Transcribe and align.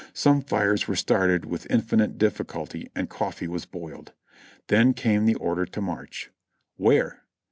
Some 0.13 0.41
fires 0.41 0.87
were 0.87 0.95
started 0.95 1.45
with 1.45 1.69
infinite 1.69 2.17
difficulty 2.17 2.89
and 2.95 3.07
coffee 3.07 3.45
w^as 3.45 3.69
boiled. 3.69 4.13
Then 4.65 4.95
came 4.95 5.25
the 5.27 5.35
order 5.35 5.67
to 5.67 5.79
march. 5.79 6.31
"Where?" 6.75 7.21